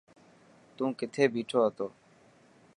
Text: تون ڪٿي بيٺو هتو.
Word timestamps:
تون 0.75 0.89
ڪٿي 0.99 1.23
بيٺو 1.33 1.59
هتو. 1.65 1.87